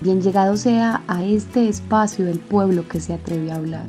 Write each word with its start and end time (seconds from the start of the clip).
Bien 0.00 0.22
llegado 0.22 0.56
sea 0.56 1.02
a 1.08 1.24
este 1.24 1.68
espacio 1.68 2.24
del 2.24 2.38
pueblo 2.38 2.88
que 2.88 3.00
se 3.00 3.12
atreve 3.12 3.52
a 3.52 3.56
hablar. 3.56 3.86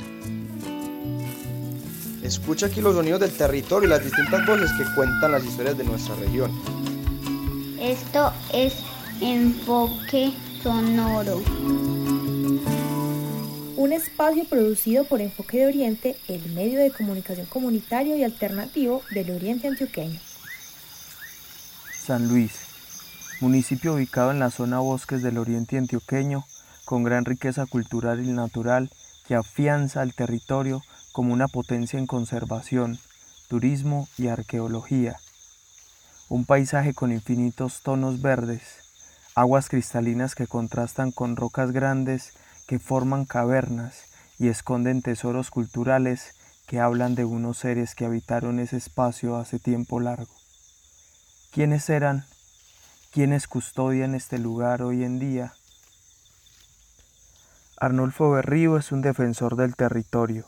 Escucha 2.21 2.68
aquí 2.68 2.82
los 2.82 2.96
sonidos 2.96 3.20
del 3.21 3.32
territorio 3.32 3.88
y 3.88 3.89
las 3.89 4.04
distintas 4.04 4.46
voces 4.46 4.71
que 4.74 4.84
cuentan 4.96 5.32
las 5.32 5.44
historias 5.44 5.78
de 5.78 5.84
nuestra 5.84 6.16
región. 6.16 6.52
Esto 7.79 8.32
es 8.54 8.76
Enfoque 9.21 10.32
Sonoro. 10.62 11.41
Un 13.75 13.93
espacio 13.93 14.46
producido 14.46 15.05
por 15.05 15.21
Enfoque 15.21 15.57
de 15.57 15.68
Oriente, 15.68 16.16
el 16.28 16.52
medio 16.54 16.80
de 16.80 16.91
comunicación 16.91 17.48
comunitario 17.48 18.16
y 18.16 18.23
alternativo 18.23 19.02
del 19.12 19.32
Oriente 19.32 19.68
Antioqueño. 19.68 20.20
San 22.05 22.28
Luis, 22.28 22.71
municipio 23.42 23.96
ubicado 23.96 24.30
en 24.30 24.38
la 24.38 24.52
zona 24.52 24.78
bosques 24.80 25.24
del 25.24 25.39
Oriente 25.39 25.76
Antioqueño, 25.78 26.46
con 26.86 27.04
gran 27.04 27.25
riqueza 27.25 27.65
cultural 27.65 28.24
y 28.24 28.32
natural 28.32 28.92
que 29.28 29.34
afianza 29.34 30.02
al 30.02 30.14
territorio 30.14 30.84
como 31.11 31.34
una 31.34 31.48
potencia 31.48 31.98
en 31.98 32.06
conservación, 32.06 33.00
turismo 33.48 34.08
y 34.16 34.28
arqueología. 34.28 35.17
Un 36.30 36.45
paisaje 36.45 36.94
con 36.94 37.12
infinitos 37.12 37.81
tonos 37.81 38.22
verdes, 38.22 38.62
aguas 39.34 39.70
cristalinas 39.70 40.36
que 40.36 40.45
contrastan 40.45 41.12
con 41.12 41.36
rocas 41.36 41.72
grandes 41.72 42.34
que 42.67 42.78
forman 42.78 43.26
cavernas 43.26 44.03
y 44.38 44.50
esconden 44.50 45.02
tesoros 45.02 45.50
culturales 45.50 46.36
que 46.67 46.80
hablan 46.80 47.16
de 47.16 47.26
unos 47.26 47.58
seres 47.58 47.95
que 47.95 48.06
habitaron 48.06 48.59
ese 48.59 48.78
espacio 48.78 49.36
hace 49.36 49.58
tiempo 49.58 50.00
largo. 50.00 50.31
¿Quiénes 51.52 51.89
eran? 51.89 52.23
¿Quiénes 53.11 53.47
custodian 53.47 54.16
este 54.16 54.39
lugar 54.39 54.81
hoy 54.81 55.03
en 55.03 55.20
día? 55.20 55.53
Arnulfo 57.78 58.31
Berrío 58.31 58.78
es 58.78 58.92
un 58.92 59.02
defensor 59.02 59.56
del 59.56 59.76
territorio 59.76 60.45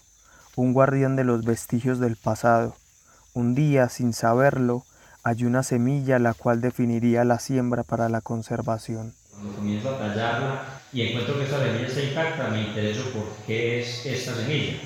un 0.56 0.74
guardián 0.74 1.16
de 1.16 1.24
los 1.24 1.44
vestigios 1.44 2.00
del 2.00 2.16
pasado. 2.16 2.76
Un 3.34 3.56
día, 3.56 3.90
sin 3.90 4.14
saberlo, 4.14 4.84
hay 5.24 5.46
una 5.46 5.64
semilla 5.64 6.20
la 6.20 6.34
cual 6.34 6.62
definiría 6.62 7.24
la 7.24 7.40
siembra 7.40 7.84
para 7.84 8.08
la 8.10 8.22
conservación. 8.22 9.14
Cuando 9.32 9.56
comienzo 9.56 9.96
a 9.96 9.98
tallarla 9.98 10.64
y 10.92 11.02
encuentro 11.02 11.38
que 11.38 11.46
esta 11.46 11.60
semilla 11.60 11.88
está 11.88 12.02
intacta, 12.02 12.48
me 12.50 12.62
intereso 12.62 13.10
por 13.12 13.24
qué 13.48 13.82
es 13.82 14.06
esta 14.06 14.36
semilla. 14.36 14.78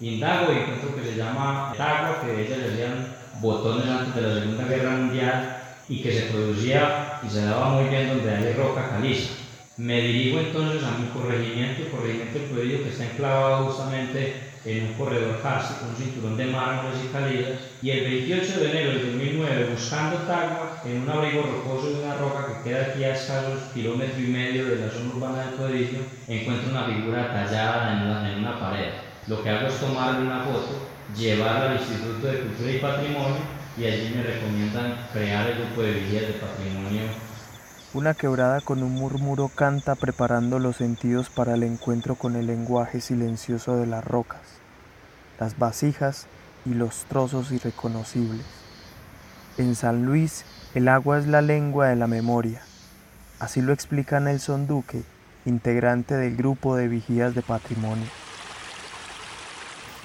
Indago 0.00 0.52
y 0.52 0.58
encuentro 0.58 0.96
que 0.96 1.04
se 1.04 1.16
llama 1.16 1.70
agua, 1.70 2.20
que 2.20 2.44
ella 2.44 2.56
le 2.56 2.72
hacían 2.72 3.16
botones 3.40 3.86
antes 3.86 4.14
de 4.16 4.22
la 4.22 4.40
Segunda 4.40 4.64
Guerra 4.64 4.96
Mundial 4.96 5.63
y 5.88 6.02
que 6.02 6.12
se 6.12 6.26
producía 6.32 7.20
y 7.26 7.30
se 7.30 7.44
daba 7.44 7.70
muy 7.70 7.88
bien 7.88 8.08
donde 8.08 8.34
hay 8.34 8.52
roca 8.54 8.90
caliza. 8.90 9.34
Me 9.76 10.00
dirijo 10.00 10.38
entonces 10.38 10.82
a 10.84 10.98
mi 10.98 11.08
corregimiento, 11.08 11.82
el 11.82 11.90
corregimiento 11.90 12.38
del 12.38 12.48
pueblo 12.48 12.82
que 12.84 12.90
está 12.90 13.04
enclavado 13.04 13.66
justamente 13.66 14.54
en 14.64 14.86
un 14.86 14.92
corredor 14.94 15.42
cárcico, 15.42 15.86
un 15.90 15.96
cinturón 15.96 16.36
de 16.36 16.46
mármoles 16.46 16.98
y 17.04 17.08
calizas, 17.08 17.58
y 17.82 17.90
el 17.90 18.04
28 18.04 18.60
de 18.60 18.70
enero 18.70 18.90
del 18.90 19.12
2009, 19.12 19.68
buscando 19.72 20.16
Tagua, 20.18 20.80
en 20.86 21.02
un 21.02 21.08
abrigo 21.10 21.42
rocoso 21.42 21.90
de 21.90 22.04
una 22.04 22.14
roca 22.14 22.46
que 22.46 22.70
queda 22.70 22.86
aquí 22.86 23.04
a 23.04 23.14
escasos 23.14 23.60
kilómetro 23.74 24.20
y 24.20 24.28
medio 24.28 24.64
de 24.64 24.76
la 24.76 24.90
zona 24.90 25.14
urbana 25.14 25.44
del 25.44 25.56
Codicio, 25.56 25.98
encuentro 26.28 26.70
una 26.70 26.84
figura 26.86 27.32
tallada 27.32 27.92
en 28.22 28.38
una, 28.38 28.58
pared. 28.58 28.90
Lo 29.26 29.42
que 29.42 29.50
hago 29.50 29.66
es 29.66 29.80
tomarle 29.80 30.26
una 30.26 30.44
foto, 30.44 30.88
llevarla 31.16 31.72
al 31.72 31.78
Instituto 31.78 32.26
de 32.26 32.40
Cultura 32.40 32.70
y 32.70 32.78
Patrimonio, 32.78 33.63
y 33.76 33.84
allí 33.84 34.14
me 34.14 34.22
recomiendan 34.22 34.96
crear 35.12 35.48
el 35.50 35.58
grupo 35.58 35.82
de 35.82 35.92
vigías 35.94 36.26
de 36.28 36.34
patrimonio 36.34 37.02
una 37.94 38.12
quebrada 38.12 38.60
con 38.60 38.82
un 38.82 38.92
murmuro 38.92 39.48
canta 39.48 39.94
preparando 39.94 40.58
los 40.58 40.78
sentidos 40.78 41.30
para 41.30 41.54
el 41.54 41.62
encuentro 41.62 42.16
con 42.16 42.34
el 42.34 42.48
lenguaje 42.48 43.00
silencioso 43.00 43.76
de 43.76 43.86
las 43.86 44.04
rocas, 44.04 44.40
las 45.38 45.56
vasijas 45.60 46.26
y 46.66 46.74
los 46.74 47.04
trozos 47.04 47.52
irreconocibles. 47.52 48.44
En 49.58 49.76
San 49.76 50.06
Luis, 50.06 50.44
el 50.74 50.88
agua 50.88 51.20
es 51.20 51.28
la 51.28 51.40
lengua 51.40 51.86
de 51.86 51.94
la 51.94 52.08
memoria. 52.08 52.62
Así 53.38 53.62
lo 53.62 53.72
explica 53.72 54.18
Nelson 54.18 54.66
Duque, 54.66 55.04
integrante 55.44 56.16
del 56.16 56.34
grupo 56.34 56.74
de 56.74 56.88
vigías 56.88 57.36
de 57.36 57.42
patrimonio 57.42 58.08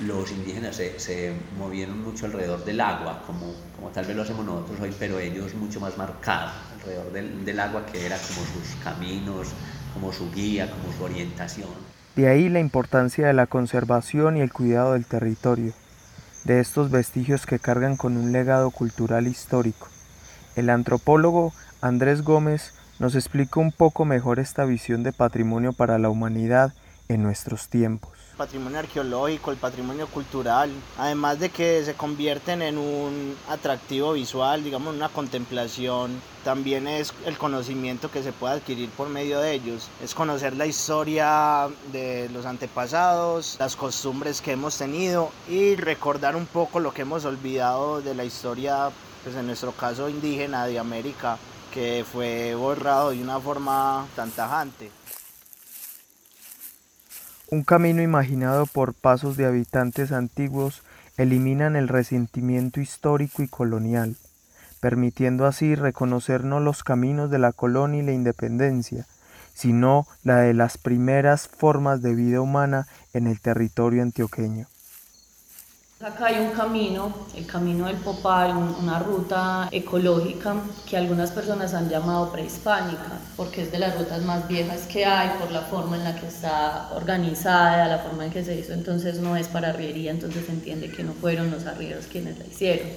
los 0.02 0.32
indígenas 0.32 0.76
se, 0.76 1.34
movieron 1.58 2.02
mucho 2.02 2.26
alrededor 2.26 2.64
del 2.64 2.80
agua, 2.80 3.22
como, 3.26 3.54
como 3.76 3.90
tal 3.90 4.06
vez 4.06 4.16
lo 4.16 4.24
hacemos 4.24 4.46
nosotros 4.46 4.80
hoy, 4.80 4.96
pero 4.98 5.20
ellos 5.20 5.54
mucho 5.56 5.80
más 5.80 5.98
marcados 5.98 6.54
alrededor 6.74 7.12
del, 7.12 7.44
del 7.46 7.60
agua, 7.60 7.86
que 7.86 8.06
era 8.06 8.18
como 8.18 8.46
sus 8.46 8.76
caminos, 8.84 9.50
como 9.94 10.14
su 10.14 10.32
guía, 10.32 10.70
como 10.70 10.94
su 10.94 11.04
orientación. 11.04 11.70
De 12.16 12.28
ahí 12.28 12.50
la 12.50 12.60
importancia 12.60 13.28
de 13.28 13.34
la 13.34 13.48
conservación 13.48 14.38
y 14.38 14.42
el 14.42 14.54
cuidado 14.54 14.94
del 14.94 15.06
territorio, 15.06 15.74
de 16.46 16.62
estos 16.62 16.92
vestigios 16.92 17.46
que 17.46 17.60
cargan 17.60 17.98
con 17.98 18.16
un 18.16 18.32
legado 18.32 18.72
cultural 18.72 19.28
histórico. 19.28 19.88
El 20.56 20.70
antropólogo 20.70 21.54
Andrés 21.82 22.22
Gómez 22.22 22.74
nos 23.00 23.16
explica 23.16 23.60
un 23.60 23.72
poco 23.72 24.06
mejor 24.06 24.40
esta 24.40 24.66
visión 24.66 25.04
de 25.04 25.14
patrimonio 25.14 25.74
para 25.74 26.00
la 26.00 26.10
humanidad 26.10 26.74
en 27.08 27.24
nuestros 27.24 27.70
tiempos 27.70 28.29
patrimonio 28.40 28.80
arqueológico, 28.80 29.52
el 29.52 29.58
patrimonio 29.58 30.08
cultural, 30.08 30.72
además 30.98 31.40
de 31.40 31.50
que 31.50 31.84
se 31.84 31.94
convierten 31.94 32.62
en 32.62 32.78
un 32.78 33.36
atractivo 33.50 34.14
visual, 34.14 34.64
digamos, 34.64 34.96
una 34.96 35.10
contemplación, 35.10 36.22
también 36.46 36.88
es 36.88 37.14
el 37.26 37.38
conocimiento 37.38 38.10
que 38.10 38.24
se 38.24 38.32
puede 38.32 38.54
adquirir 38.54 38.90
por 38.92 39.10
medio 39.10 39.42
de 39.42 39.52
ellos, 39.52 39.90
es 40.02 40.16
conocer 40.16 40.56
la 40.56 40.66
historia 40.66 41.68
de 41.92 42.30
los 42.30 42.46
antepasados, 42.46 43.58
las 43.60 43.76
costumbres 43.76 44.40
que 44.40 44.54
hemos 44.54 44.78
tenido 44.78 45.32
y 45.50 45.76
recordar 45.76 46.38
un 46.38 46.46
poco 46.46 46.80
lo 46.80 46.94
que 46.94 47.02
hemos 47.02 47.26
olvidado 47.26 48.02
de 48.02 48.16
la 48.16 48.24
historia, 48.24 48.90
pues 49.26 49.36
en 49.36 49.48
nuestro 49.48 49.74
caso 49.74 50.08
indígena 50.08 50.66
de 50.66 50.80
América, 50.80 51.38
que 51.74 52.06
fue 52.10 52.56
borrado 52.56 53.10
de 53.10 53.22
una 53.22 53.38
forma 53.42 54.08
tan 54.16 54.32
tajante. 54.32 54.92
Un 57.52 57.64
camino 57.64 58.04
imaginado 58.04 58.68
por 58.68 58.94
pasos 58.94 59.36
de 59.36 59.48
habitantes 59.48 60.12
antiguos 60.12 60.84
eliminan 61.18 61.76
el 61.76 61.88
resentimiento 61.88 62.80
histórico 62.80 63.42
y 63.42 63.48
colonial, 63.48 64.18
permitiendo 64.80 65.48
así 65.48 65.74
reconocer 65.74 66.44
no 66.44 66.60
los 66.60 66.84
caminos 66.84 67.32
de 67.32 67.40
la 67.40 67.52
colonia 67.52 68.04
y 68.04 68.06
la 68.06 68.12
independencia, 68.12 69.08
sino 69.56 70.06
la 70.24 70.42
de 70.42 70.54
las 70.54 70.78
primeras 70.78 71.48
formas 71.48 72.04
de 72.04 72.14
vida 72.14 72.40
humana 72.40 72.86
en 73.14 73.26
el 73.26 73.40
territorio 73.42 74.04
antioqueño. 74.04 74.68
Acá 76.02 76.28
hay 76.28 76.40
un 76.40 76.52
camino, 76.52 77.14
el 77.36 77.46
camino 77.46 77.88
del 77.88 77.98
Popal, 77.98 78.56
una 78.56 79.00
ruta 79.00 79.68
ecológica 79.70 80.56
que 80.90 80.96
algunas 80.96 81.32
personas 81.32 81.74
han 81.74 81.90
llamado 81.90 82.32
prehispánica, 82.32 83.20
porque 83.36 83.64
es 83.64 83.72
de 83.74 83.80
las 83.80 84.00
rutas 84.00 84.24
más 84.24 84.48
viejas 84.48 84.88
que 84.88 85.04
hay, 85.04 85.38
por 85.38 85.52
la 85.52 85.64
forma 85.64 85.98
en 85.98 86.06
la 86.06 86.16
que 86.16 86.28
está 86.28 86.90
organizada, 86.96 87.90
la 87.90 87.98
forma 87.98 88.28
en 88.28 88.32
que 88.32 88.46
se 88.46 88.58
hizo, 88.58 88.72
entonces 88.72 89.20
no 89.20 89.36
es 89.36 89.50
para 89.50 89.72
arriería, 89.72 90.12
entonces 90.12 90.46
se 90.46 90.54
entiende 90.54 90.90
que 90.90 91.04
no 91.04 91.12
fueron 91.12 91.52
los 91.52 91.66
arrieros 91.66 92.06
quienes 92.06 92.40
la 92.40 92.46
hicieron. 92.46 92.88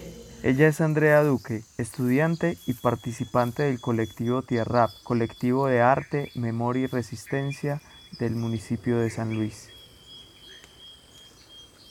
Ella 0.44 0.68
es 0.68 0.80
Andrea 0.80 1.24
Duque, 1.24 1.64
estudiante 1.78 2.56
y 2.66 2.74
participante 2.74 3.64
del 3.64 3.80
colectivo 3.80 4.42
Tierrap, 4.42 4.90
colectivo 5.02 5.66
de 5.66 5.80
arte, 5.80 6.30
memoria 6.36 6.84
y 6.84 6.86
resistencia 6.86 7.82
del 8.20 8.36
municipio 8.36 8.98
de 8.98 9.10
San 9.10 9.34
Luis. 9.34 9.71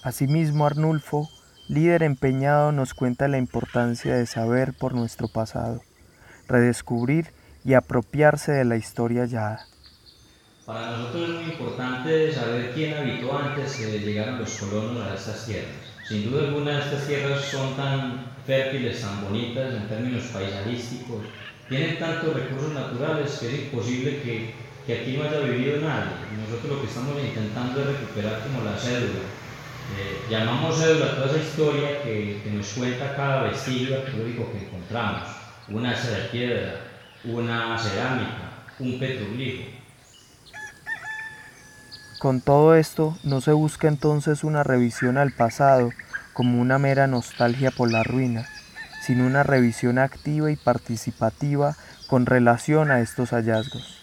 Asimismo, 0.04 0.66
Arnulfo, 0.66 1.30
líder 1.68 2.02
empeñado, 2.02 2.72
nos 2.72 2.96
cuenta 2.96 3.28
la 3.28 3.38
importancia 3.38 4.16
de 4.16 4.26
saber 4.26 4.74
por 4.74 4.96
nuestro 4.96 5.28
pasado, 5.28 5.84
redescubrir 6.48 7.28
y 7.64 7.76
apropiarse 7.76 8.52
de 8.52 8.66
la 8.66 8.78
historia 8.78 9.26
ya. 9.26 9.60
Para 10.66 10.98
nosotros 10.98 11.30
es 11.30 11.36
muy 11.36 11.52
importante 11.54 12.34
saber 12.34 12.72
quién 12.74 12.96
habitó 12.96 13.38
antes 13.38 13.80
de 13.80 14.00
llegar 14.00 14.30
a 14.30 14.38
los 14.38 14.52
colonos 14.58 15.06
a 15.06 15.14
estas 15.14 15.46
tierras. 15.46 15.70
Sin 16.08 16.32
duda 16.32 16.48
alguna 16.48 16.80
estas 16.80 17.06
tierras 17.06 17.42
son 17.46 17.76
tan 17.76 18.26
fértiles, 18.46 19.02
tan 19.02 19.24
bonitas 19.24 19.74
en 19.74 19.88
términos 19.88 20.24
paisajísticos, 20.34 21.22
tienen 21.70 22.00
tantos 22.00 22.34
recursos 22.34 22.74
naturales 22.74 23.38
que 23.40 23.48
es 23.48 23.60
imposible 23.66 24.22
que, 24.24 24.54
que 24.86 25.00
aquí 25.00 25.18
no 25.18 25.24
haya 25.24 25.42
vivido 25.42 25.80
nadie. 25.80 26.12
Nosotros 26.38 26.72
lo 26.72 26.82
que 26.82 26.88
estamos 26.88 27.24
intentando 27.24 27.82
es 27.82 28.00
recuperar 28.00 28.42
como 28.44 28.64
la 28.64 28.76
cédula, 28.78 29.22
eh, 29.98 30.26
llamamos 30.30 30.78
cédula 30.78 31.16
toda 31.16 31.28
esa 31.28 31.38
historia 31.38 32.02
que, 32.04 32.42
nos 32.54 32.68
cuenta 32.70 33.16
cada 33.16 33.44
vestigio 33.44 33.98
arqueológico 33.98 34.52
que 34.52 34.66
encontramos, 34.66 35.28
una 35.68 35.92
hacha 35.92 36.10
de 36.10 36.30
piedra, 36.30 36.74
una 37.24 37.78
cerámica, 37.78 38.66
un 38.80 39.00
petroglifo. 39.00 39.82
Con 42.20 42.42
todo 42.42 42.76
esto, 42.76 43.18
no 43.24 43.42
se 43.42 43.52
busca 43.52 43.88
entonces 43.88 44.44
una 44.44 44.64
revisión 44.64 45.18
al 45.18 45.32
pasado 45.32 45.90
como 46.34 46.62
una 46.62 46.78
mera 46.78 47.08
nostalgia 47.08 47.72
por 47.72 47.92
la 47.92 48.04
ruina, 48.04 48.48
sin 49.02 49.22
una 49.22 49.44
revisión 49.44 49.98
activa 49.98 50.52
y 50.52 50.56
participativa 50.56 51.76
con 52.08 52.26
relación 52.26 52.92
a 52.92 53.02
estos 53.02 53.32
hallazgos. 53.32 53.98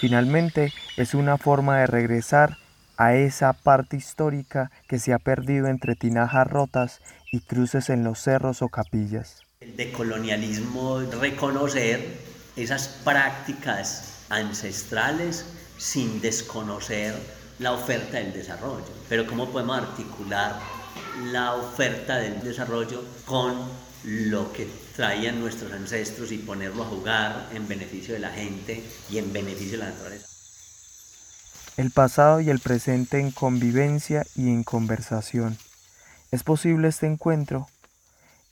Finalmente, 0.00 0.72
es 0.96 1.12
una 1.12 1.36
forma 1.36 1.78
de 1.80 1.86
regresar 1.86 2.56
a 3.00 3.14
esa 3.14 3.54
parte 3.54 3.96
histórica 3.96 4.70
que 4.86 4.98
se 4.98 5.14
ha 5.14 5.18
perdido 5.18 5.68
entre 5.68 5.96
tinajas 5.96 6.46
rotas 6.46 7.00
y 7.32 7.40
cruces 7.40 7.88
en 7.88 8.04
los 8.04 8.18
cerros 8.20 8.60
o 8.60 8.68
capillas. 8.68 9.40
El 9.60 9.74
decolonialismo 9.74 11.00
reconocer 11.18 12.18
esas 12.56 12.88
prácticas 13.02 14.26
ancestrales 14.28 15.46
sin 15.78 16.20
desconocer 16.20 17.14
la 17.58 17.72
oferta 17.72 18.18
del 18.18 18.34
desarrollo. 18.34 18.92
Pero 19.08 19.26
¿cómo 19.26 19.48
podemos 19.48 19.78
articular 19.78 20.60
la 21.32 21.54
oferta 21.54 22.18
del 22.18 22.42
desarrollo 22.42 23.02
con 23.24 23.54
lo 24.04 24.52
que 24.52 24.68
traían 24.94 25.40
nuestros 25.40 25.72
ancestros 25.72 26.32
y 26.32 26.36
ponerlo 26.36 26.82
a 26.82 26.86
jugar 26.88 27.48
en 27.54 27.66
beneficio 27.66 28.12
de 28.12 28.20
la 28.20 28.30
gente 28.30 28.84
y 29.08 29.16
en 29.16 29.32
beneficio 29.32 29.78
de 29.78 29.84
la 29.84 29.90
naturaleza? 29.90 30.29
El 31.80 31.92
pasado 31.92 32.42
y 32.42 32.50
el 32.50 32.58
presente 32.58 33.20
en 33.20 33.30
convivencia 33.30 34.26
y 34.36 34.50
en 34.50 34.64
conversación. 34.64 35.56
¿Es 36.30 36.42
posible 36.42 36.88
este 36.88 37.06
encuentro? 37.06 37.68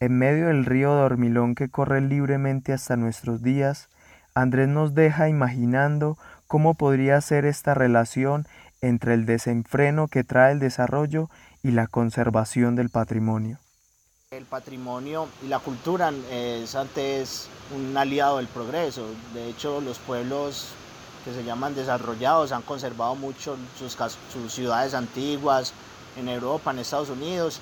En 0.00 0.16
medio 0.16 0.46
del 0.46 0.64
río 0.64 0.94
Dormilón 0.94 1.54
que 1.54 1.68
corre 1.68 2.00
libremente 2.00 2.72
hasta 2.72 2.96
nuestros 2.96 3.42
días, 3.42 3.90
Andrés 4.34 4.68
nos 4.68 4.94
deja 4.94 5.28
imaginando 5.28 6.16
cómo 6.46 6.72
podría 6.72 7.20
ser 7.20 7.44
esta 7.44 7.74
relación 7.74 8.46
entre 8.80 9.12
el 9.12 9.26
desenfreno 9.26 10.08
que 10.08 10.24
trae 10.24 10.52
el 10.52 10.58
desarrollo 10.58 11.28
y 11.62 11.72
la 11.72 11.86
conservación 11.86 12.76
del 12.76 12.88
patrimonio. 12.88 13.58
El 14.30 14.46
patrimonio 14.46 15.28
y 15.44 15.48
la 15.48 15.58
cultura 15.58 16.14
es 16.30 16.74
antes 16.74 17.50
un 17.76 17.94
aliado 17.94 18.38
del 18.38 18.48
progreso. 18.48 19.06
De 19.34 19.50
hecho, 19.50 19.82
los 19.82 19.98
pueblos 19.98 20.72
que 21.28 21.34
se 21.34 21.44
llaman 21.44 21.74
desarrollados 21.74 22.52
han 22.52 22.62
conservado 22.62 23.14
mucho 23.14 23.56
sus, 23.78 23.96
sus 24.32 24.52
ciudades 24.52 24.94
antiguas 24.94 25.74
en 26.16 26.28
Europa, 26.28 26.70
en 26.70 26.78
Estados 26.78 27.10
Unidos, 27.10 27.60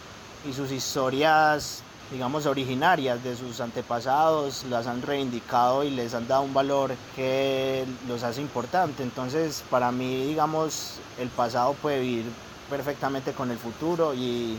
y 0.49 0.53
sus 0.53 0.71
historias 0.71 1.83
digamos, 2.13 2.47
originarias 2.47 3.25
de 3.25 3.35
sus 3.35 3.61
antepasados, 3.61 4.65
las 4.71 4.87
han 4.87 5.03
reivindicado 5.03 5.83
y 5.83 5.91
les 5.91 6.15
han 6.15 6.29
dado 6.29 6.43
un 6.43 6.55
valor 6.55 6.93
que 7.17 7.85
los 8.07 8.23
hace 8.23 8.41
importante. 8.41 9.03
Entonces, 9.03 9.65
para 9.69 9.91
mí, 9.91 10.27
digamos, 10.27 11.01
el 11.19 11.29
pasado 11.31 11.75
puede 11.75 11.99
vivir 11.99 12.27
perfectamente 12.71 13.33
con 13.33 13.51
el 13.51 13.59
futuro 13.59 14.15
y, 14.15 14.57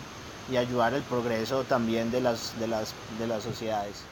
y 0.51 0.57
ayudar 0.57 0.93
al 0.93 1.03
progreso 1.03 1.63
también 1.63 2.11
de 2.11 2.19
las, 2.19 2.59
de, 2.59 2.67
las, 2.67 2.93
de 3.17 3.27
las 3.27 3.43
sociedades. 3.43 4.03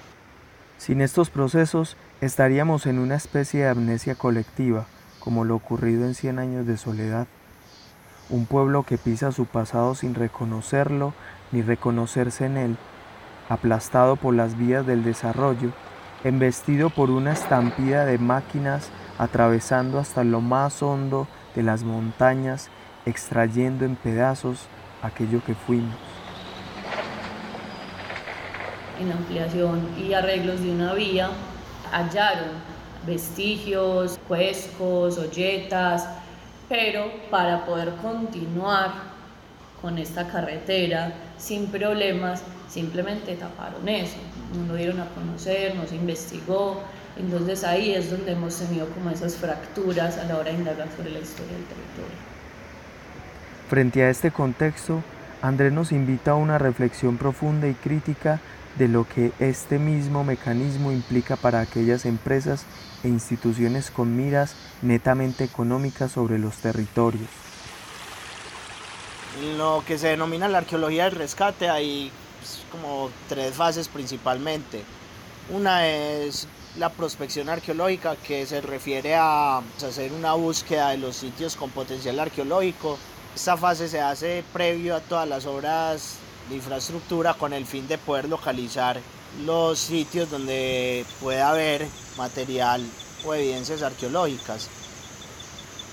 Sin 0.78 1.02
estos 1.02 1.30
procesos, 1.30 1.98
estaríamos 2.26 2.86
en 2.86 3.00
una 3.00 3.16
especie 3.16 3.62
de 3.62 3.70
amnesia 3.70 4.16
colectiva, 4.16 4.86
como 5.20 5.44
lo 5.44 5.56
ocurrido 5.56 6.06
en 6.06 6.16
Cien 6.16 6.40
años 6.40 6.66
de 6.66 6.78
soledad. 6.78 7.28
Un 8.30 8.46
pueblo 8.46 8.84
que 8.84 8.98
pisa 8.98 9.32
su 9.32 9.46
pasado 9.46 9.96
sin 9.96 10.16
reconocerlo 10.16 11.14
ni 11.52 11.62
reconocerse 11.62 12.46
en 12.46 12.58
él, 12.58 12.78
aplastado 13.48 14.16
por 14.16 14.34
las 14.34 14.58
vías 14.58 14.86
del 14.86 15.04
desarrollo, 15.04 15.72
embestido 16.24 16.90
por 16.90 17.12
una 17.12 17.34
estampida 17.34 18.06
de 18.06 18.18
máquinas 18.18 18.90
atravesando 19.18 20.00
hasta 20.00 20.24
lo 20.24 20.42
más 20.42 20.82
hondo 20.82 21.28
de 21.56 21.64
las 21.64 21.84
montañas, 21.84 22.70
extrayendo 23.06 23.86
en 23.86 23.96
pedazos 23.96 24.68
aquello 25.02 25.42
que 25.46 25.54
fuimos. 25.54 25.96
En 29.00 29.12
ampliación 29.12 29.88
y 29.98 30.14
arreglos 30.14 30.62
de 30.62 30.72
una 30.72 30.94
vía 30.94 31.30
hallaron 31.96 32.50
vestigios, 33.08 34.20
cuescos, 34.28 35.18
olletas, 35.18 36.08
pero 36.68 37.06
para 37.30 37.66
poder 37.66 37.92
continuar 38.02 38.92
con 39.82 39.98
esta 39.98 40.28
carretera 40.28 41.14
sin 41.38 41.68
problemas 41.68 42.42
simplemente 42.68 43.36
taparon 43.36 43.88
eso, 43.88 44.18
no 44.58 44.68
lo 44.68 44.76
dieron 44.76 45.00
a 45.00 45.06
conocer, 45.10 45.76
no 45.76 45.86
se 45.88 45.96
investigó, 45.96 46.82
entonces 47.18 47.64
ahí 47.64 47.94
es 47.94 48.12
donde 48.12 48.34
hemos 48.34 48.58
tenido 48.58 48.88
como 48.90 49.12
esas 49.12 49.36
fracturas 49.36 50.18
a 50.18 50.26
la 50.26 50.38
hora 50.38 50.52
de 50.52 50.58
indagar 50.58 50.88
sobre 50.98 51.12
la 51.12 51.20
historia 51.20 51.54
del 51.54 51.66
territorio. 51.66 52.18
Frente 53.70 54.04
a 54.04 54.10
este 54.10 54.32
contexto, 54.32 55.02
Andrés 55.42 55.72
nos 55.72 55.92
invita 55.92 56.32
a 56.32 56.36
una 56.36 56.58
reflexión 56.58 57.18
profunda 57.18 57.68
y 57.68 57.74
crítica 57.76 58.42
de 58.78 58.88
lo 58.88 59.08
que 59.08 59.32
este 59.40 59.80
mismo 59.80 60.24
mecanismo 60.24 60.92
implica 60.92 61.36
para 61.36 61.62
aquellas 61.62 62.06
empresas 62.06 62.66
e 63.04 63.08
instituciones 63.08 63.90
con 63.92 64.18
miras 64.18 64.56
netamente 64.82 65.44
económicas 65.44 66.12
sobre 66.12 66.40
los 66.40 66.58
territorios. 66.58 67.30
Lo 69.58 69.84
que 69.86 69.98
se 69.98 70.10
denomina 70.10 70.48
la 70.48 70.60
arqueología 70.60 71.06
del 71.06 71.16
rescate 71.16 71.70
hay 71.70 72.12
como 72.72 73.10
tres 73.28 73.54
fases 73.54 73.88
principalmente. 73.88 74.84
Una 75.50 75.88
es 75.88 76.48
la 76.78 76.90
prospección 76.90 77.50
arqueológica 77.50 78.16
que 78.16 78.46
se 78.46 78.62
refiere 78.62 79.16
a 79.16 79.60
hacer 79.60 80.12
una 80.12 80.34
búsqueda 80.34 80.90
de 80.90 80.98
los 80.98 81.16
sitios 81.16 81.56
con 81.56 81.70
potencial 81.70 82.20
arqueológico. 82.20 82.98
Esta 83.34 83.56
fase 83.58 83.88
se 83.88 84.02
hace 84.02 84.44
previo 84.54 84.96
a 84.96 85.02
todas 85.02 85.28
las 85.28 85.46
obras 85.46 86.18
de 86.50 86.56
infraestructura 86.56 87.34
con 87.34 87.54
el 87.54 87.66
fin 87.66 87.88
de 87.88 87.98
poder 87.98 88.30
localizar 88.30 89.00
los 89.46 89.80
sitios 89.80 90.30
donde 90.30 91.06
puede 91.22 91.42
haber 91.42 91.88
material 92.18 92.84
o 93.26 93.34
evidencias 93.34 93.82
arqueológicas. 93.82 94.70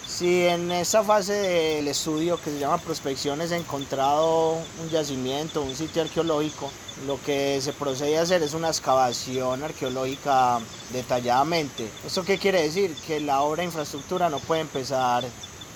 Si 0.06 0.46
en 0.46 0.70
esta 0.70 1.02
fase 1.02 1.32
del 1.32 1.88
estudio 1.88 2.36
que 2.36 2.50
se 2.50 2.58
llama 2.58 2.78
prospección 2.78 3.40
es 3.40 3.50
encontrado 3.50 4.58
un 4.80 4.90
yacimiento, 4.90 5.62
un 5.62 5.74
sitio 5.74 6.02
arqueológico, 6.02 6.70
lo 7.06 7.20
que 7.22 7.58
se 7.62 7.72
procede 7.72 8.18
a 8.18 8.22
hacer 8.22 8.42
es 8.42 8.52
una 8.52 8.68
excavación 8.68 9.64
arqueológica 9.64 10.60
detalladamente. 10.92 11.88
¿Esto 12.06 12.24
qué 12.24 12.38
quiere 12.38 12.62
decir? 12.62 12.94
Que 13.06 13.20
la 13.20 13.40
obra 13.40 13.62
de 13.62 13.68
infraestructura 13.68 14.28
no 14.28 14.38
puede 14.38 14.60
empezar 14.60 15.24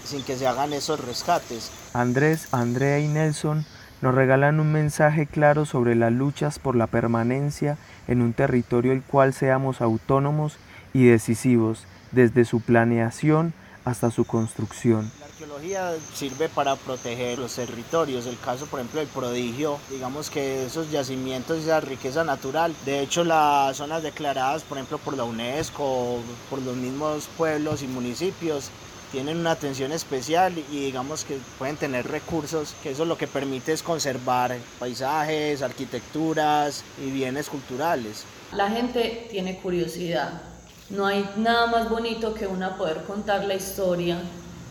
sin 0.05 0.23
que 0.23 0.37
se 0.37 0.46
hagan 0.46 0.73
esos 0.75 1.00
rescates. 1.00 1.70
Andrés, 1.94 2.49
Andrea 2.52 3.00
y 3.00 3.08
Nelson 3.08 3.64
nos 4.02 4.14
regalan 4.14 4.60
un 4.60 4.72
mensaje 4.72 5.26
claro 5.26 5.64
sobre 5.64 5.94
las 5.94 6.12
luchas 6.12 6.58
por 6.58 6.76
la 6.76 6.87
permanencia 6.87 7.78
en 8.08 8.22
un 8.22 8.32
territorio 8.32 8.93
el 8.93 9.02
cual 9.02 9.32
seamos 9.32 9.81
autónomos 9.81 10.58
y 10.93 11.06
decisivos 11.06 11.84
desde 12.12 12.44
su 12.44 12.60
planeación 12.60 13.52
hasta 13.84 14.10
su 14.10 14.25
construcción. 14.25 15.11
La 15.20 15.26
arqueología 15.26 15.92
sirve 16.12 16.49
para 16.49 16.75
proteger 16.75 17.38
los 17.38 17.54
territorios, 17.54 18.26
el 18.26 18.38
caso 18.38 18.66
por 18.66 18.80
ejemplo 18.80 19.00
del 19.00 19.09
prodigio, 19.09 19.78
digamos 19.90 20.28
que 20.28 20.66
esos 20.66 20.90
yacimientos, 20.90 21.59
esa 21.59 21.80
riqueza 21.80 22.25
natural, 22.25 22.75
de 22.85 23.00
hecho 23.00 23.23
las 23.23 23.76
zonas 23.76 24.02
declaradas 24.02 24.64
por 24.64 24.78
ejemplo 24.78 24.99
por 24.99 25.16
la 25.16 25.25
UNESCO, 25.25 26.18
por 26.50 26.61
los 26.62 26.76
mismos 26.76 27.28
pueblos 27.37 27.82
y 27.82 27.87
municipios, 27.87 28.70
tienen 29.12 29.38
una 29.38 29.52
atención 29.52 29.92
especial 29.92 30.52
y 30.70 30.86
digamos 30.86 31.25
que 31.25 31.38
pueden 31.58 31.76
tener 31.76 32.06
recursos, 32.06 32.75
que 32.82 32.90
eso 32.90 33.04
lo 33.04 33.16
que 33.16 33.26
permite 33.26 33.72
es 33.72 33.82
conservar 33.82 34.56
paisajes, 34.78 35.62
arquitecturas 35.62 36.84
y 37.02 37.10
bienes 37.10 37.48
culturales. 37.48 38.25
La 38.52 38.70
gente 38.70 39.26
tiene 39.30 39.58
curiosidad, 39.58 40.42
no 40.90 41.06
hay 41.06 41.28
nada 41.36 41.66
más 41.66 41.88
bonito 41.88 42.34
que 42.34 42.46
una 42.46 42.76
poder 42.76 43.02
contar 43.04 43.44
la 43.44 43.54
historia 43.54 44.20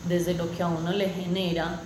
desde 0.08 0.34
lo 0.34 0.50
que 0.50 0.62
a 0.62 0.68
uno 0.68 0.92
le 0.92 1.08
genera 1.08 1.80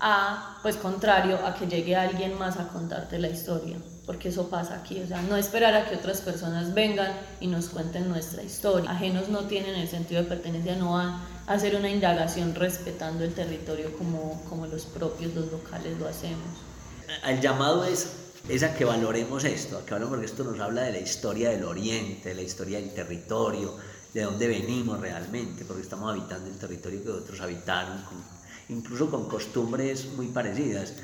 a, 0.00 0.58
pues 0.62 0.76
contrario, 0.76 1.38
a 1.44 1.54
que 1.54 1.66
llegue 1.66 1.94
alguien 1.94 2.38
más 2.38 2.56
a 2.58 2.68
contarte 2.68 3.18
la 3.18 3.28
historia, 3.28 3.76
porque 4.06 4.30
eso 4.30 4.48
pasa 4.48 4.76
aquí, 4.76 5.00
o 5.00 5.06
sea, 5.06 5.20
no 5.22 5.36
esperar 5.36 5.74
a 5.74 5.88
que 5.88 5.96
otras 5.96 6.20
personas 6.22 6.74
vengan 6.74 7.12
y 7.40 7.46
nos 7.46 7.68
cuenten 7.68 8.08
nuestra 8.08 8.42
historia. 8.42 8.90
Ajenos 8.90 9.28
no 9.28 9.40
tienen 9.40 9.74
el 9.74 9.88
sentido 9.88 10.22
de 10.22 10.28
pertenencia, 10.28 10.74
no 10.76 10.92
van 10.92 11.08
a 11.46 11.52
hacer 11.52 11.76
una 11.76 11.90
indagación 11.90 12.54
respetando 12.54 13.24
el 13.24 13.34
territorio 13.34 13.96
como, 13.96 14.42
como 14.48 14.66
los 14.66 14.86
propios, 14.86 15.34
los 15.34 15.52
locales 15.52 15.98
lo 15.98 16.08
hacemos. 16.08 16.48
El 17.26 17.40
llamado 17.40 17.84
es 17.84 18.12
es 18.48 18.62
a 18.62 18.74
que 18.74 18.84
valoremos 18.84 19.44
esto, 19.44 19.84
que 19.84 19.92
valoremos 19.92 20.10
porque 20.10 20.26
esto 20.26 20.44
nos 20.44 20.58
habla 20.60 20.82
de 20.82 20.92
la 20.92 20.98
historia 20.98 21.50
del 21.50 21.64
Oriente, 21.64 22.30
de 22.30 22.34
la 22.34 22.42
historia 22.42 22.80
del 22.80 22.92
territorio, 22.94 23.76
de 24.14 24.22
dónde 24.22 24.48
venimos 24.48 24.98
realmente, 24.98 25.64
porque 25.64 25.82
estamos 25.82 26.10
habitando 26.10 26.48
el 26.48 26.56
territorio 26.56 27.02
que 27.02 27.10
otros 27.10 27.40
habitaron, 27.40 28.02
incluso 28.70 29.10
con 29.10 29.28
costumbres 29.28 30.12
muy 30.16 30.28
parecidas. 30.28 30.94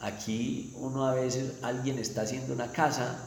Aquí 0.00 0.74
uno 0.78 1.06
a 1.06 1.14
veces, 1.14 1.54
alguien 1.62 1.98
está 1.98 2.22
haciendo 2.22 2.54
una 2.54 2.70
casa 2.72 3.18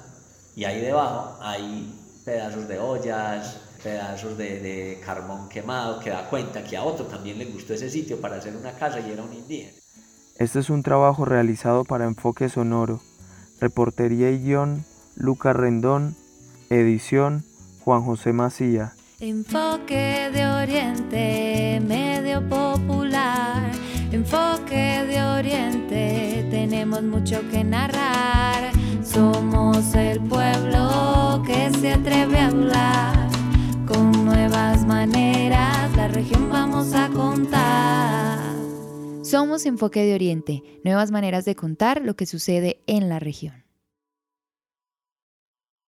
y 0.55 0.63
ahí 0.65 0.81
debajo 0.81 1.37
hay 1.41 1.93
pedazos 2.25 2.67
de 2.67 2.79
ollas, 2.79 3.57
pedazos 3.83 4.37
de, 4.37 4.59
de 4.59 5.01
carbón 5.05 5.49
quemado, 5.49 5.99
que 5.99 6.09
da 6.09 6.29
cuenta 6.29 6.63
que 6.63 6.77
a 6.77 6.83
otro 6.83 7.05
también 7.05 7.37
le 7.37 7.45
gustó 7.45 7.73
ese 7.73 7.89
sitio 7.89 8.19
para 8.19 8.37
hacer 8.37 8.55
una 8.55 8.73
casa 8.73 8.99
y 8.99 9.11
era 9.11 9.23
un 9.23 9.33
indígena. 9.33 9.73
Este 10.37 10.59
es 10.59 10.69
un 10.69 10.83
trabajo 10.83 11.25
realizado 11.25 11.83
para 11.83 12.05
Enfoque 12.05 12.49
Sonoro 12.49 13.01
Reportería 13.59 14.31
y 14.31 14.39
guion, 14.39 14.85
Lucas 15.15 15.53
Rendón, 15.53 16.15
edición 16.69 17.43
Juan 17.81 18.03
José 18.03 18.31
Macía. 18.31 18.93
Enfoque 19.21 20.29
de 20.31 20.47
Oriente, 20.47 21.81
medio 21.85 22.41
popular. 22.47 23.69
Enfoque 24.13 25.03
de 25.07 25.21
Oriente, 25.21 26.47
tenemos 26.49 27.03
mucho 27.03 27.41
que 27.49 27.61
narrar. 27.65 28.71
Somos 29.03 29.93
el 29.93 30.21
pueblo 30.21 31.43
que 31.45 31.69
se 31.81 31.91
atreve 31.91 32.39
a 32.39 32.47
hablar. 32.47 33.29
Con 33.85 34.23
nuevas 34.23 34.85
maneras, 34.85 35.93
la 35.97 36.07
región 36.07 36.49
vamos 36.49 36.93
a 36.93 37.09
contar. 37.09 38.39
Somos 39.21 39.65
Enfoque 39.65 40.01
de 40.05 40.15
Oriente, 40.15 40.63
nuevas 40.85 41.11
maneras 41.11 41.43
de 41.43 41.55
contar 41.57 42.01
lo 42.05 42.15
que 42.15 42.25
sucede 42.25 42.79
en 42.87 43.09
la 43.09 43.19
región. 43.19 43.68